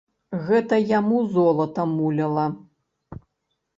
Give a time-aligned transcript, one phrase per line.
[0.45, 2.47] Гэта яму золата муляла.